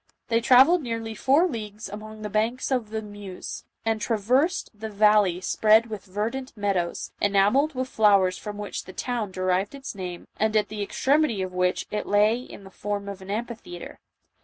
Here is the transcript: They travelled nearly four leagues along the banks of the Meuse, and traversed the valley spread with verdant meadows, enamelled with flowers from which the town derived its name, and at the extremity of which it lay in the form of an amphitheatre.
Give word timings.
They 0.29 0.41
travelled 0.41 0.81
nearly 0.81 1.13
four 1.13 1.47
leagues 1.47 1.87
along 1.87 2.23
the 2.23 2.29
banks 2.31 2.71
of 2.71 2.89
the 2.89 3.03
Meuse, 3.03 3.65
and 3.85 4.01
traversed 4.01 4.71
the 4.73 4.89
valley 4.89 5.41
spread 5.41 5.91
with 5.91 6.05
verdant 6.05 6.57
meadows, 6.57 7.11
enamelled 7.21 7.75
with 7.75 7.87
flowers 7.87 8.35
from 8.35 8.57
which 8.57 8.85
the 8.85 8.93
town 8.93 9.29
derived 9.31 9.75
its 9.75 9.93
name, 9.93 10.27
and 10.37 10.57
at 10.57 10.69
the 10.69 10.81
extremity 10.81 11.43
of 11.43 11.53
which 11.53 11.85
it 11.91 12.07
lay 12.07 12.39
in 12.39 12.63
the 12.63 12.71
form 12.71 13.07
of 13.07 13.21
an 13.21 13.29
amphitheatre. 13.29 13.99